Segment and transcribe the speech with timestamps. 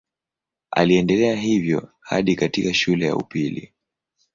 [0.71, 3.73] Aliendelea hivyo hadi katika shule ya upili.